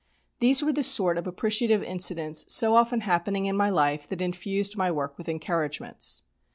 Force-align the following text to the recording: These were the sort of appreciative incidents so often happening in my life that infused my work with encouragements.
These 0.39 0.63
were 0.63 0.73
the 0.73 0.81
sort 0.81 1.19
of 1.19 1.27
appreciative 1.27 1.83
incidents 1.83 2.51
so 2.51 2.73
often 2.75 3.01
happening 3.01 3.45
in 3.45 3.55
my 3.55 3.69
life 3.69 4.07
that 4.07 4.19
infused 4.19 4.75
my 4.75 4.89
work 4.89 5.15
with 5.15 5.29
encouragements. 5.29 6.23